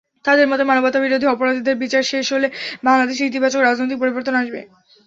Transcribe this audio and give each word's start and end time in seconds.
তাদের 0.25 0.45
মতে, 0.47 0.63
মানবতাবিরোধী 0.65 1.25
অপরাধীদের 1.27 1.75
বিচার 1.83 2.03
শেষ 2.11 2.25
হলে 2.35 2.47
বাংলাদেশে 2.83 3.23
ইতিবাচক 3.25 3.61
রাজনৈতিক 3.61 3.97
পরিবর্তন 4.01 4.33
আসবে। 4.41 4.59